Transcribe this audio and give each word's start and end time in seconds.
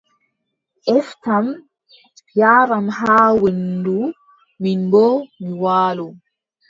Eftam, 0.93 1.51
yaaram 2.39 2.87
haa 2.99 3.27
weendu, 3.41 3.97
min 4.61 4.79
boo, 4.91 5.15
mi 5.41 5.51
waalo. 5.63 6.07